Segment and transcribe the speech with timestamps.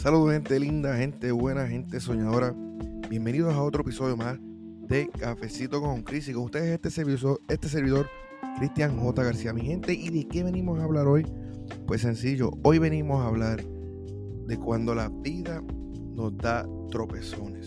[0.00, 2.54] Saludos gente linda, gente buena, gente soñadora.
[3.10, 4.38] Bienvenidos a otro episodio más
[4.86, 8.08] de Cafecito con Cris y con ustedes este servidor, este servidor
[8.58, 9.24] Cristian J.
[9.24, 9.52] García.
[9.52, 11.26] Mi gente, ¿y de qué venimos a hablar hoy?
[11.88, 15.64] Pues sencillo, hoy venimos a hablar de cuando la vida
[16.14, 17.66] nos da tropezones.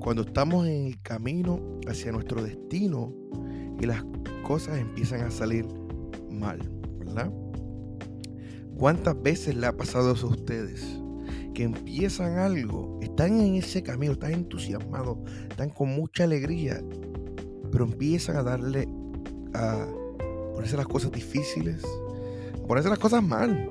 [0.00, 3.12] Cuando estamos en el camino hacia nuestro destino
[3.78, 4.02] y las
[4.44, 5.66] cosas empiezan a salir
[6.30, 6.58] mal,
[6.98, 7.30] ¿verdad?
[8.78, 10.98] ¿Cuántas veces le ha pasado eso a ustedes?
[11.58, 15.18] Que empiezan algo, están en ese camino, están entusiasmados,
[15.50, 16.80] están con mucha alegría,
[17.72, 18.88] pero empiezan a darle
[19.54, 19.88] a
[20.54, 21.82] ponerse las cosas difíciles,
[22.62, 23.68] a ponerse las cosas mal.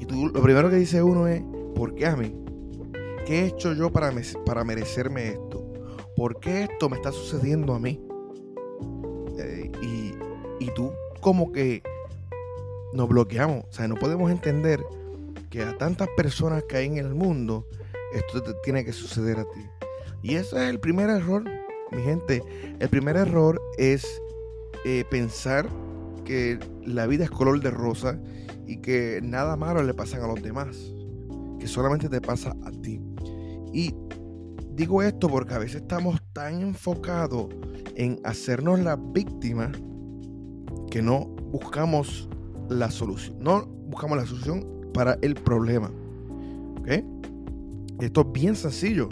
[0.00, 1.44] Y tú, lo primero que dice uno es,
[1.76, 2.34] ¿por qué a mí?
[3.24, 4.12] ¿Qué he hecho yo para,
[4.44, 5.64] para merecerme esto?
[6.16, 8.04] ¿Por qué esto me está sucediendo a mí?
[9.38, 10.12] Eh, y,
[10.58, 11.84] y tú como que
[12.94, 13.64] nos bloqueamos.
[13.68, 14.82] O sea, no podemos entender
[15.50, 17.66] que a tantas personas que hay en el mundo,
[18.12, 19.66] esto te tiene que suceder a ti.
[20.22, 21.44] Y ese es el primer error,
[21.92, 22.42] mi gente.
[22.78, 24.20] El primer error es
[24.84, 25.68] eh, pensar
[26.24, 28.18] que la vida es color de rosa
[28.66, 30.76] y que nada malo le pasa a los demás.
[31.60, 33.00] Que solamente te pasa a ti.
[33.72, 33.94] Y
[34.74, 37.48] digo esto porque a veces estamos tan enfocados
[37.94, 39.72] en hacernos la víctima
[40.90, 42.28] que no buscamos
[42.68, 43.38] la solución.
[43.40, 45.90] No buscamos la solución para el problema.
[48.00, 49.10] Esto es bien sencillo.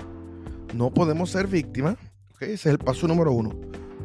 [0.74, 1.96] No podemos ser víctimas.
[2.34, 2.42] ¿Ok?
[2.42, 3.50] Ese es el paso número uno.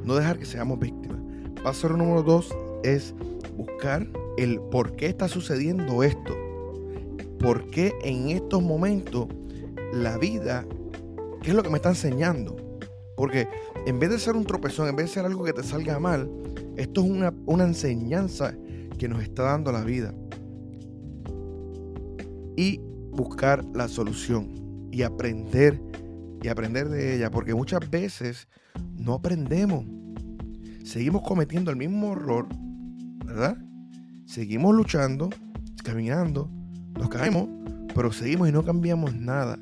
[0.04, 1.20] No dejar que seamos víctimas.
[1.64, 3.16] Paso número dos es
[3.56, 4.06] buscar
[4.38, 6.36] el por qué está sucediendo esto.
[7.40, 9.28] ¿Por qué en estos momentos
[9.94, 10.66] la vida,
[11.42, 12.58] qué es lo que me está enseñando?
[13.16, 13.48] Porque
[13.86, 16.30] en vez de ser un tropezón, en vez de ser algo que te salga mal,
[16.76, 18.54] esto es una, una enseñanza
[18.98, 20.14] que nos está dando la vida.
[22.60, 22.82] Y
[23.14, 25.82] buscar la solución y aprender
[26.44, 28.50] y aprender de ella, porque muchas veces
[28.98, 29.86] no aprendemos.
[30.84, 32.50] Seguimos cometiendo el mismo error,
[33.24, 33.58] ¿verdad?
[34.26, 35.30] Seguimos luchando,
[35.86, 36.52] caminando,
[36.98, 37.48] nos caemos,
[37.96, 39.58] pero seguimos y no cambiamos nada.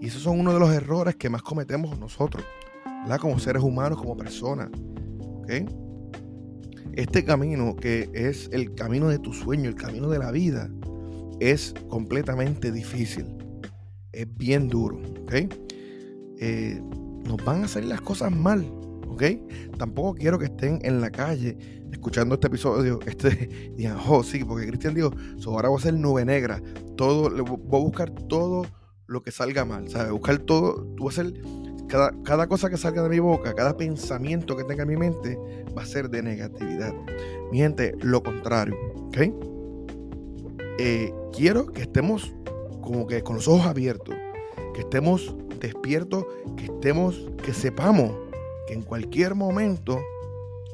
[0.00, 2.46] Y esos son uno de los errores que más cometemos nosotros,
[3.02, 3.18] ¿verdad?
[3.18, 4.70] Como seres humanos, como personas.
[5.18, 5.50] ¿Ok?
[6.94, 10.70] este camino que es el camino de tu sueño, el camino de la vida,
[11.40, 13.26] es completamente difícil.
[14.12, 15.34] Es bien duro, ¿ok?
[16.38, 16.80] Eh,
[17.24, 18.64] nos van a salir las cosas mal.
[19.78, 21.56] Tampoco quiero que estén en la calle
[21.90, 23.74] escuchando este episodio, este,
[24.06, 25.10] oh, sí, porque Cristian dijo,
[25.46, 26.60] ahora voy a ser nube negra,
[26.96, 28.66] todo, voy a buscar todo
[29.06, 29.86] lo que salga mal.
[30.10, 31.34] Buscar todo, tú vas a ser
[31.88, 35.38] cada, cosa que salga de mi boca, cada pensamiento que tenga en mi mente,
[35.76, 36.92] va a ser de negatividad.
[37.50, 38.76] Mi gente, lo contrario,
[39.06, 39.55] ¿ok?
[40.78, 42.34] Eh, quiero que estemos
[42.82, 44.14] como que con los ojos abiertos,
[44.74, 46.24] que estemos despiertos,
[46.56, 48.12] que estemos, que sepamos
[48.66, 49.98] que en cualquier momento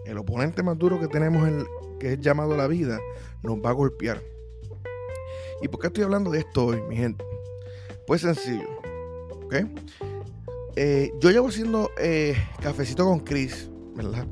[0.04, 1.64] el oponente más duro que tenemos, el,
[2.00, 2.98] que es llamado la vida,
[3.42, 4.22] nos va a golpear.
[5.60, 7.24] ¿Y por qué estoy hablando de esto hoy, mi gente?
[8.06, 8.68] Pues sencillo,
[9.44, 9.54] ¿ok?
[10.74, 14.26] Eh, yo llevo haciendo eh, cafecito con Chris, ¿verdad?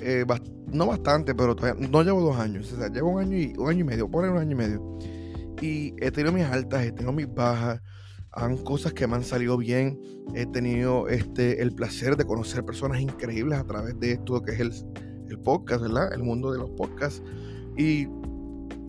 [0.00, 0.24] Eh,
[0.72, 2.74] no bastante, pero no llevo dos años.
[2.92, 4.98] Llevo un año y, un año y medio, poner un año y medio.
[5.60, 7.80] Y he tenido mis altas, he tenido mis bajas.
[8.32, 9.98] Han cosas que me han salido bien.
[10.34, 14.60] He tenido este, el placer de conocer personas increíbles a través de esto que es
[14.60, 14.72] el,
[15.28, 16.12] el podcast, ¿verdad?
[16.12, 17.22] El mundo de los podcasts.
[17.76, 18.08] Y,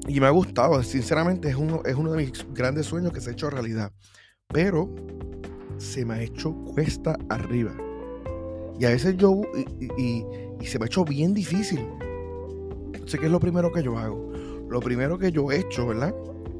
[0.07, 0.81] y me ha gustado.
[0.83, 3.91] Sinceramente, es uno, es uno de mis grandes sueños que se ha hecho realidad.
[4.47, 4.93] Pero
[5.77, 7.73] se me ha hecho cuesta arriba.
[8.79, 9.41] Y a veces yo,
[9.97, 10.25] y,
[10.65, 11.79] se me ha hecho bien difícil.
[13.05, 14.31] Sé que es lo primero que yo hago.
[14.69, 16.13] Lo primero que yo he hecho, ¿verdad?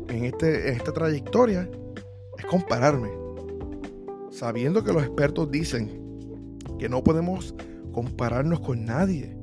[0.08, 1.70] En, este, en esta trayectoria
[2.38, 3.10] es compararme.
[4.32, 7.54] Sabiendo que los expertos dicen que no podemos
[7.92, 9.36] compararnos con nadie.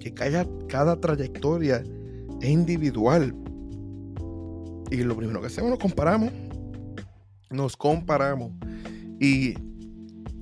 [0.00, 1.84] Que cada, cada trayectoria
[2.40, 3.34] es individual.
[4.90, 6.32] Y lo primero que hacemos, nos comparamos.
[7.50, 8.52] Nos comparamos.
[9.20, 9.54] Y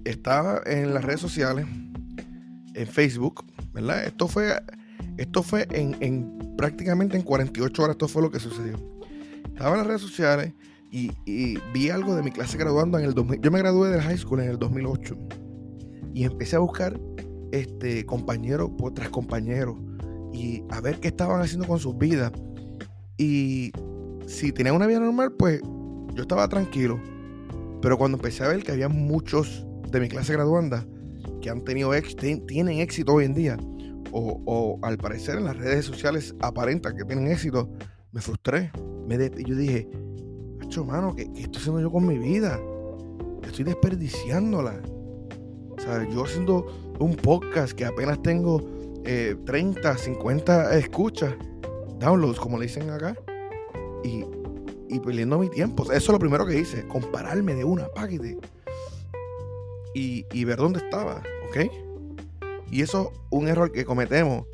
[0.04, 1.66] estaba en las redes sociales,
[2.74, 4.04] en Facebook, ¿verdad?
[4.04, 4.52] Esto fue,
[5.16, 8.76] esto fue en, prácticamente en 48 horas, esto fue lo que sucedió.
[9.46, 10.52] Estaba en las redes sociales
[10.90, 11.10] y,
[11.72, 13.40] vi algo de mi clase graduando en el 2000.
[13.40, 15.16] Yo me gradué del high school en el 2008
[16.14, 16.98] y empecé a buscar
[17.52, 19.78] este, compañero por tras compañero
[20.32, 22.32] y a ver qué estaban haciendo con sus vidas.
[23.16, 23.72] Y
[24.26, 25.60] si tenían una vida normal, pues
[26.14, 27.00] yo estaba tranquilo
[27.80, 30.84] pero cuando empecé a ver que había muchos de mi clase graduanda
[31.40, 31.92] que han tenido
[32.46, 33.56] tienen éxito hoy en día,
[34.12, 37.68] o, al parecer en las redes sociales aparentan que tienen éxito,
[38.12, 38.70] me frustré.
[39.06, 39.88] Me yo dije,
[40.60, 42.60] Hacho, mano, ¿qué, ¿qué, estoy haciendo yo con mi vida?
[43.42, 44.80] Estoy desperdiciándola.
[45.70, 46.66] O sea, yo haciendo
[46.98, 48.60] un podcast que apenas tengo
[49.02, 51.34] 30, eh, 50 escuchas,
[51.98, 53.16] downloads, como le dicen acá,
[54.04, 54.24] y,
[54.88, 55.84] y perdiendo mi tiempo.
[55.84, 58.38] eso es lo primero que hice, compararme de una paquete
[59.98, 61.70] y, ver dónde estaba, ¿ok?
[62.70, 64.46] Y eso es un error que cometemos,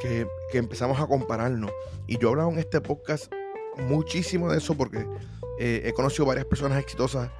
[0.00, 1.70] que, que empezamos a compararnos.
[2.06, 3.32] Y yo he hablado en este podcast
[3.88, 5.06] muchísimo de eso porque
[5.58, 7.30] eh, he conocido varias personas exitosas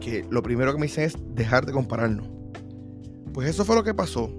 [0.00, 2.28] que lo primero que me dicen es dejar de compararnos.
[3.32, 4.30] Pues eso fue lo que pasó.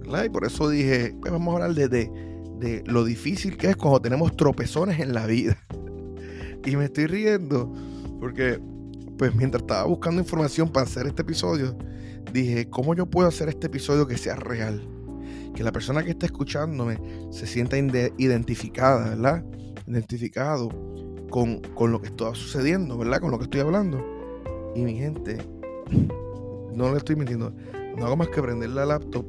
[0.00, 0.24] ¿verdad?
[0.24, 4.00] Y por eso dije, pues vamos a hablar de, de, lo difícil que es cuando
[4.00, 5.56] tenemos tropezones en la vida.
[6.64, 7.72] y me estoy riendo
[8.20, 8.58] porque,
[9.18, 11.76] pues mientras estaba buscando información para hacer este episodio,
[12.32, 14.86] dije, ¿cómo yo puedo hacer este episodio que sea real?
[15.54, 16.98] Que la persona que está escuchándome
[17.30, 19.44] se sienta identificada, ¿verdad?
[19.86, 20.68] Identificado
[21.30, 23.20] con, con lo que está sucediendo, ¿verdad?
[23.20, 24.04] Con lo que estoy hablando.
[24.74, 25.38] Y mi gente,
[26.72, 27.52] no le estoy mintiendo,
[27.96, 29.24] no hago más que prender la laptop,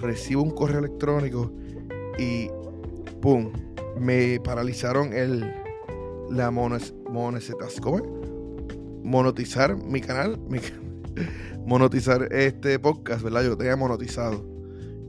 [0.00, 1.52] recibo un correo electrónico
[2.18, 2.48] y
[3.20, 3.52] ¡pum!
[3.98, 5.62] Me paralizaron el
[6.30, 6.94] la mones,
[7.80, 8.21] ¿cómo
[9.02, 10.38] Monetizar mi canal,
[11.66, 13.44] monetizar este podcast, ¿verdad?
[13.44, 14.46] Yo tenía monetizado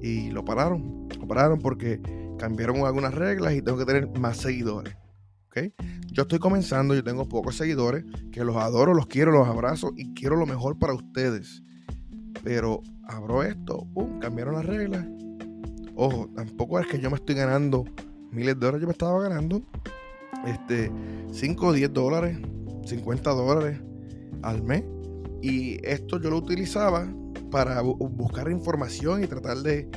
[0.01, 2.01] y lo pararon, lo pararon porque
[2.37, 4.95] cambiaron algunas reglas y tengo que tener más seguidores.
[6.11, 10.13] Yo estoy comenzando, yo tengo pocos seguidores, que los adoro, los quiero, los abrazo y
[10.13, 11.61] quiero lo mejor para ustedes.
[12.43, 14.19] Pero abro esto, ¡pum!
[14.19, 15.05] cambiaron las reglas.
[15.95, 17.85] Ojo, tampoco es que yo me estoy ganando
[18.31, 19.61] miles de dólares, yo me estaba ganando
[20.47, 20.91] este,
[21.31, 22.39] 5 o 10 dólares,
[22.85, 23.79] 50 dólares
[24.41, 24.83] al mes.
[25.41, 27.07] Y esto yo lo utilizaba
[27.51, 29.89] para buscar información y tratar de,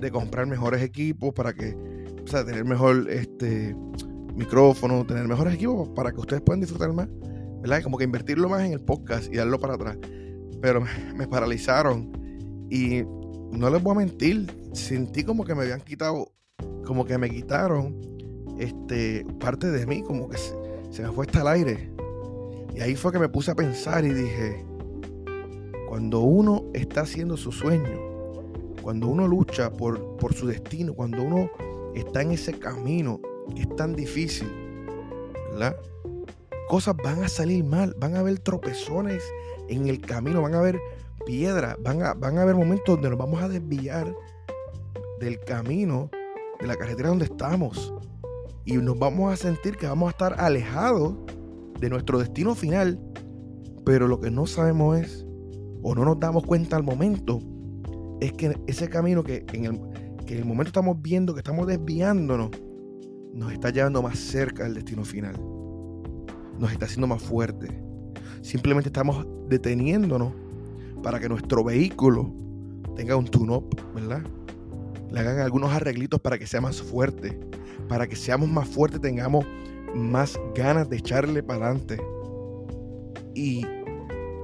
[0.00, 1.76] de comprar mejores equipos para que,
[2.22, 3.74] o sea, tener mejor este,
[4.38, 7.08] micrófono, tener mejores equipos para que ustedes puedan disfrutar más,
[7.60, 7.82] ¿verdad?
[7.82, 9.98] Como que invertirlo más en el podcast y darlo para atrás.
[10.62, 10.82] Pero
[11.16, 12.12] me, paralizaron
[12.70, 13.02] y
[13.52, 16.32] no les voy a mentir, sentí como que me habían quitado,
[16.86, 18.00] como que me quitaron
[18.58, 21.92] este, parte de mí, como que se, me fue hasta el aire.
[22.78, 24.64] Y ahí fue que me puse a pensar y dije,
[25.88, 27.98] cuando uno está haciendo su sueño,
[28.82, 31.50] cuando uno lucha por, por su destino, cuando uno
[31.96, 33.20] está en ese camino
[33.56, 34.48] es tan difícil.
[36.68, 39.24] Cosas van a salir mal, van a haber tropezones
[39.68, 40.78] en el camino, van a haber
[41.26, 44.14] piedras, van a, van a haber momentos donde nos vamos a desviar
[45.18, 46.10] del camino,
[46.60, 47.92] de la carretera donde estamos.
[48.64, 51.14] Y nos vamos a sentir que vamos a estar alejados
[51.80, 52.98] de nuestro destino final.
[53.84, 55.26] Pero lo que no sabemos es,
[55.82, 57.40] o no nos damos cuenta al momento,
[58.20, 59.80] es que ese camino que en el,
[60.26, 62.50] que en el momento estamos viendo que estamos desviándonos,
[63.32, 65.34] nos está llevando más cerca del destino final.
[66.58, 67.68] Nos está haciendo más fuerte.
[68.42, 70.32] Simplemente estamos deteniéndonos
[71.02, 72.32] para que nuestro vehículo
[72.96, 74.22] tenga un tune-up, ¿verdad?
[75.10, 77.38] Le hagan algunos arreglitos para que sea más fuerte.
[77.88, 79.46] Para que seamos más fuertes, tengamos
[79.94, 81.98] más ganas de echarle para adelante.
[83.34, 83.66] Y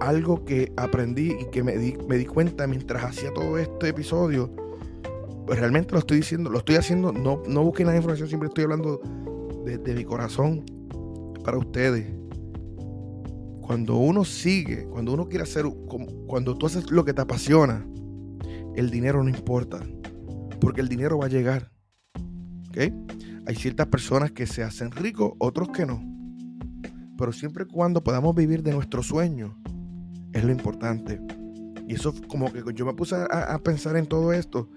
[0.00, 4.50] algo que aprendí y que me di, me di cuenta mientras hacía todo este episodio
[5.46, 8.64] pues realmente lo estoy diciendo, lo estoy haciendo, no, no busquen la información, siempre estoy
[8.64, 9.00] hablando
[9.64, 10.64] de, mi corazón
[11.44, 12.06] para ustedes.
[13.60, 15.64] Cuando uno sigue, cuando uno quiere hacer,
[16.26, 17.86] cuando tú haces lo que te apasiona,
[18.74, 19.80] el dinero no importa,
[20.60, 21.70] porque el dinero va a llegar.
[23.46, 26.02] Hay ciertas personas que se hacen ricos, otros que no.
[27.16, 29.56] Pero siempre y cuando podamos vivir de nuestro sueño,
[30.32, 31.20] es lo importante.
[31.86, 34.70] Y eso como que yo me puse a pensar en todo esto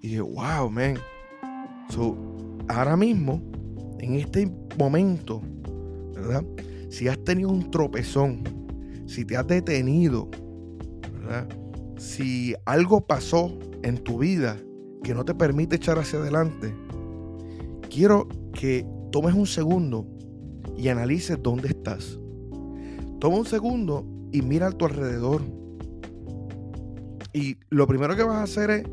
[0.00, 0.96] y dije, wow, man.
[1.90, 2.16] So,
[2.68, 3.42] ahora mismo,
[4.00, 5.40] en este momento,
[6.14, 6.44] ¿verdad?
[6.90, 8.42] Si has tenido un tropezón,
[9.06, 10.28] si te has detenido,
[11.12, 11.48] ¿verdad?
[11.96, 14.56] Si algo pasó en tu vida
[15.02, 16.74] que no te permite echar hacia adelante,
[17.88, 20.06] quiero que tomes un segundo
[20.76, 22.18] y analices dónde estás.
[23.18, 25.42] Toma un segundo y mira a tu alrededor.
[27.32, 28.84] Y lo primero que vas a hacer es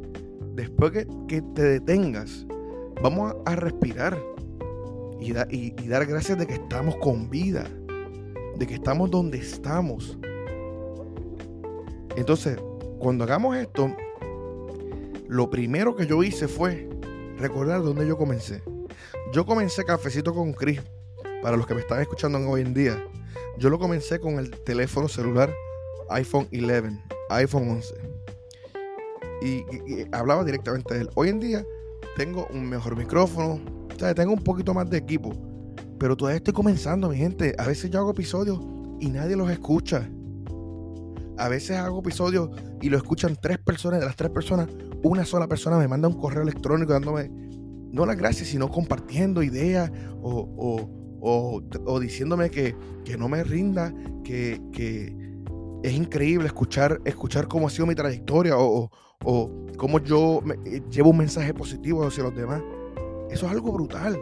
[0.56, 0.92] después
[1.28, 2.46] que, te detengas,
[3.02, 4.18] vamos a, respirar
[5.20, 7.66] y, y, dar gracias de que estamos con vida,
[8.58, 10.18] de que estamos donde estamos.
[12.16, 12.58] Entonces,
[13.00, 13.96] cuando hagamos esto,
[15.28, 16.90] lo primero que yo hice fue
[17.38, 18.64] recordar dónde yo comencé.
[19.34, 20.82] Yo comencé cafecito con Chris,
[21.42, 23.04] para los que me están escuchando hoy en día.
[23.58, 25.54] Yo lo comencé con el teléfono celular
[26.10, 27.96] iPhone 11, iPhone 11
[29.42, 29.66] y,
[30.12, 31.10] hablaba directamente de él.
[31.16, 31.66] Hoy en día
[32.16, 33.60] tengo un mejor micrófono,
[33.94, 35.34] o sea, tengo un poquito más de equipo,
[35.98, 37.56] Pero todavía estoy comenzando, mi gente.
[37.58, 38.60] A veces yo hago episodios
[39.00, 40.10] y nadie los escucha.
[41.38, 42.50] A veces hago episodios
[42.82, 44.00] y lo escuchan tres personas.
[44.00, 44.68] De las tres personas,
[45.04, 47.32] una sola persona me manda un correo electrónico dándome,
[47.92, 51.62] no las gracias, sino compartiendo ideas o,
[52.00, 52.76] diciéndome que,
[53.18, 55.16] no me rinda, que,
[55.84, 58.90] es increíble escuchar, escuchar cómo ha sido mi trayectoria o,
[59.24, 62.62] o cómo yo eh, llevo un mensaje positivo hacia los demás.
[63.30, 64.20] Eso es algo brutal.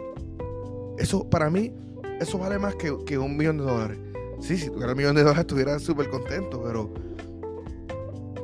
[0.98, 1.72] Eso para mí,
[2.20, 3.98] eso vale más que, que un millón de dólares.
[4.40, 6.92] Sí, si tuviera un millón de dólares estuviera súper contento, pero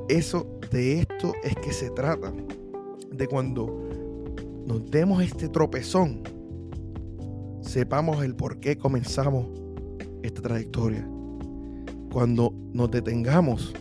[0.08, 2.32] eso, de esto es que se trata.
[3.12, 3.89] De cuando
[4.70, 6.22] nos demos este tropezón,
[7.60, 9.48] sepamos el por qué comenzamos
[10.22, 11.08] esta trayectoria.
[12.12, 13.74] Cuando nos detengamos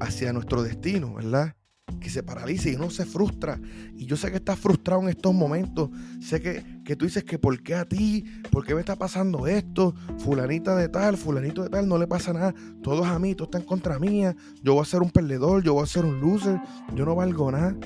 [0.00, 1.54] hacia nuestro destino, ¿verdad?
[2.00, 3.60] que se paralice y uno se frustra.
[3.94, 5.90] Y yo sé que estás frustrado en estos momentos.
[6.20, 9.46] Sé que, que tú dices que por qué a ti, por qué me está pasando
[9.46, 12.52] esto, fulanita de tal, fulanito de tal, no le pasa nada.
[12.82, 14.34] Todos a mí, todos están contra mía.
[14.64, 16.60] Yo voy a ser un perdedor, yo voy a ser un loser,
[16.92, 17.76] yo no valgo nada.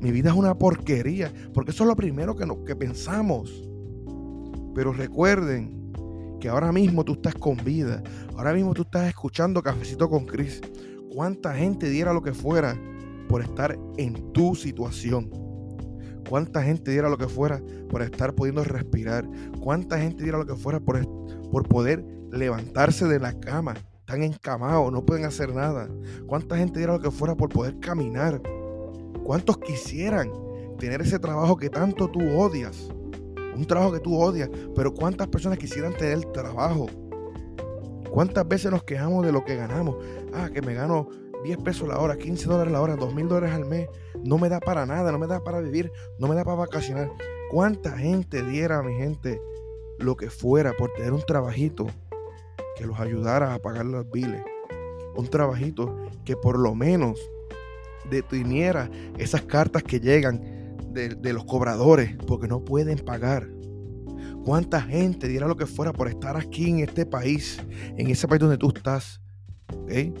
[0.00, 3.68] Mi vida es una porquería, porque eso es lo primero que, que pensamos.
[4.74, 5.92] Pero recuerden
[6.40, 8.02] que ahora mismo tú estás con vida.
[8.36, 10.60] Ahora mismo tú estás escuchando Cafecito con Cris.
[11.12, 12.78] ¿Cuánta gente diera lo que fuera
[13.28, 15.30] por estar en tu situación.
[16.28, 19.28] ¿Cuánta gente diera lo que fuera por estar pudiendo respirar?
[19.60, 21.00] ¿Cuánta gente diera lo que fuera por,
[21.50, 23.74] por poder levantarse de la cama?
[24.00, 25.88] Están encamados, no pueden hacer nada.
[26.26, 28.40] ¿Cuánta gente diera lo que fuera por poder caminar?
[29.28, 30.32] ¿Cuántos quisieran
[30.78, 32.88] tener ese trabajo que tanto tú odias?
[33.54, 36.86] Un trabajo que tú odias, pero ¿cuántas personas quisieran tener trabajo?
[38.10, 39.96] ¿Cuántas veces nos quejamos de lo que ganamos?
[40.32, 41.10] Ah, que me gano
[41.44, 43.90] 10 pesos la hora, 15 dólares la hora, 2 mil dólares al mes,
[44.24, 47.12] no me da para nada, no me da para vivir, no me da para vacacionar.
[47.50, 49.42] ¿Cuánta gente diera a mi gente
[49.98, 51.86] lo que fuera por tener un trabajito
[52.76, 54.42] que los ayudara a pagar los biles?
[55.14, 55.94] Un trabajito
[56.24, 57.20] que por lo menos
[58.10, 60.40] deteniera esas cartas que llegan
[60.92, 63.48] de, de los cobradores porque no pueden pagar.
[64.44, 67.60] ¿Cuánta gente diera lo que fuera por estar aquí en este país,
[67.96, 69.20] en ese país donde tú estás?
[69.82, 70.12] ¿okay?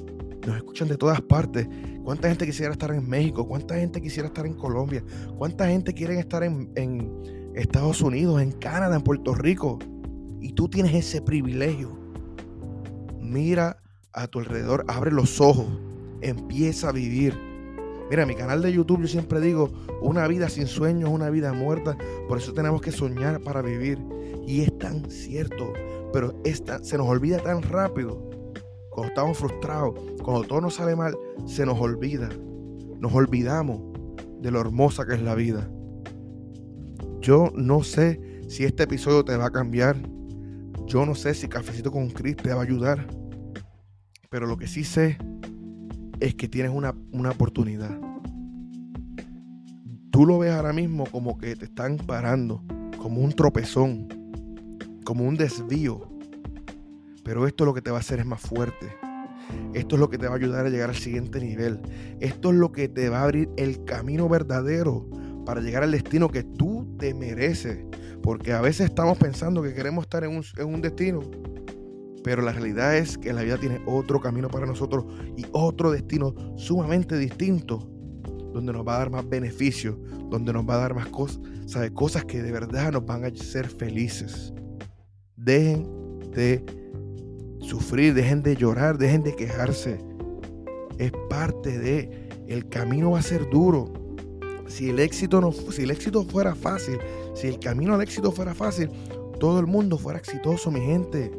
[0.46, 1.68] Nos escuchan de todas partes.
[2.04, 3.46] ¿Cuánta gente quisiera estar en México?
[3.46, 5.04] ¿Cuánta gente quisiera estar en Colombia?
[5.36, 6.70] ¿Cuánta gente quiere estar en,
[7.54, 9.78] Estados Unidos, en Canadá, en Puerto Rico?
[10.40, 11.98] Y tú tienes ese privilegio.
[13.20, 13.78] Mira
[14.12, 15.66] a tu alrededor, abre los ojos,
[16.22, 17.47] empieza a vivir.
[18.10, 21.96] Mira, mi canal de YouTube yo siempre digo, una vida sin sueños, una vida muerta.
[22.26, 23.98] Por eso tenemos que soñar para vivir.
[24.46, 25.74] Y es tan cierto,
[26.12, 26.34] pero
[26.82, 28.28] se nos olvida tan rápido
[28.90, 32.30] cuando estamos frustrados, cuando todo nos sale mal, se nos olvida.
[32.98, 33.80] Nos olvidamos
[34.40, 35.70] de lo hermosa que es la vida.
[37.20, 39.96] Yo no sé si este episodio te va a cambiar.
[40.86, 43.06] Yo no sé si Cafecito con Chris te va a ayudar.
[44.30, 45.18] Pero lo que sí sé
[46.20, 47.98] es que tienes una, una oportunidad.
[50.10, 52.64] Tú lo ves ahora mismo como que te están parando,
[53.00, 54.08] como un tropezón,
[55.04, 56.18] como un desvío
[57.28, 58.86] pero esto lo que te va a hacer es más fuerte.
[59.74, 61.78] Esto es lo que te va a ayudar a llegar al siguiente nivel.
[62.20, 65.06] Esto es lo que te va a abrir el camino verdadero
[65.44, 67.84] para llegar al destino que tú te mereces.
[68.22, 71.20] Porque a veces estamos pensando que queremos estar en un, destino,
[72.24, 75.04] pero la realidad es que la vida tiene otro camino para nosotros
[75.36, 77.78] y otro destino sumamente distinto,
[78.52, 79.96] donde nos va a dar más beneficios,
[80.30, 81.92] donde nos va a dar más cosas, ¿sabe?
[81.92, 84.52] cosas que de verdad nos van a hacer felices.
[85.36, 85.86] Dejen
[86.34, 86.64] de
[87.60, 89.98] sufrir, dejen de llorar, dejen de quejarse.
[90.98, 93.92] Es parte de el camino va a ser duro.
[94.66, 96.98] Si el éxito no si el éxito fuera fácil,
[97.34, 98.90] si el camino al éxito fuera fácil,
[99.38, 101.30] todo el mundo fuera exitoso, mi gente.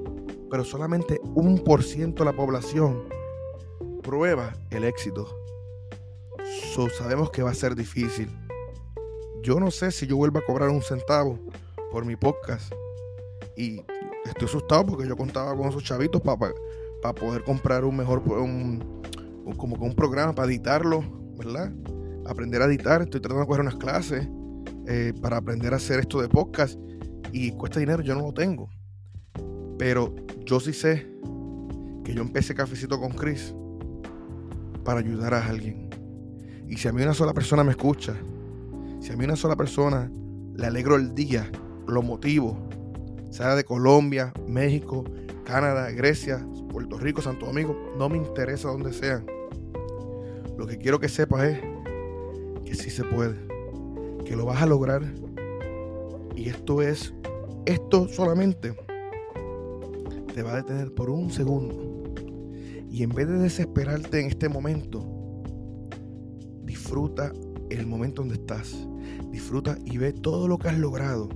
[0.50, 3.04] Pero solamente un por ciento de la población
[4.02, 5.28] prueba el éxito.
[6.98, 8.30] sabemos que va a ser difícil.
[9.44, 11.40] Yo no sé si yo vuelvo a cobrar un centavo
[11.92, 12.74] por mi podcast.
[13.56, 13.82] Y
[14.26, 19.84] estoy asustado porque yo contaba con esos chavitos para poder comprar un mejor, como que
[19.84, 21.04] un programa para editarlo,
[21.38, 21.72] ¿verdad?
[22.26, 23.02] Aprender a editar.
[23.02, 24.28] Estoy tratando de coger unas clases
[24.88, 26.80] eh, para aprender a hacer esto de podcast
[27.32, 28.70] y cuesta dinero, yo no lo tengo.
[29.78, 30.16] Pero
[30.50, 31.06] yo sí sé
[32.04, 33.54] que yo empecé cafecito con Chris
[34.84, 35.92] para ayudar a alguien.
[36.68, 38.16] Y si a mí una sola persona me escucha,
[39.00, 40.12] si a mí una sola persona
[40.56, 41.52] le alegro el día,
[41.88, 42.58] lo motivo,
[43.30, 45.04] sea de Colombia, México,
[45.46, 49.28] Canadá, Grecia, Puerto Rico, Santo Domingo, no me interesa donde sean.
[50.58, 51.60] Lo que quiero que sepas es
[52.66, 53.36] que sí se puede,
[54.26, 55.04] que lo vas a lograr.
[56.36, 57.14] Y esto es
[57.66, 58.89] Esto solamente
[60.34, 62.04] te va a detener por un segundo.
[62.90, 65.44] Y en vez de desesperarte en este momento,
[66.64, 67.32] disfruta
[67.70, 68.76] el momento donde estás.
[69.32, 71.30] Disfruta y ve todo lo que has logrado.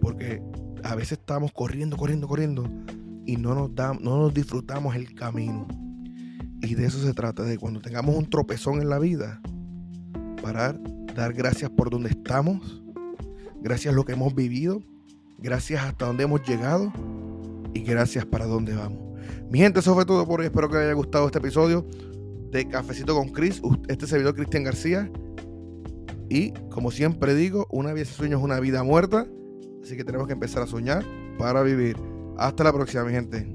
[0.00, 0.42] Porque
[0.84, 2.64] a veces estamos corriendo, corriendo, corriendo
[3.26, 5.66] y no nos, no nos disfrutamos el camino.
[6.62, 9.40] Y de eso se trata, de cuando tengamos un tropezón en la vida,
[10.42, 10.80] parar,
[11.14, 12.82] dar gracias por donde estamos,
[13.60, 14.82] gracias a lo que hemos vivido,
[15.38, 16.92] gracias hasta donde hemos llegado
[17.78, 18.98] y gracias para dónde vamos.
[19.50, 20.46] Mi gente, eso fue todo por hoy.
[20.46, 21.86] Espero que les haya gustado este episodio
[22.50, 23.62] de Cafecito con Chris.
[23.88, 25.10] Este servidor Cristian García.
[26.28, 29.26] Y como siempre digo, una vida sin sueños es una vida muerta.
[29.82, 31.04] Así que tenemos que empezar a soñar
[31.38, 31.96] para vivir.
[32.36, 33.46] Hasta la próxima, mi gente.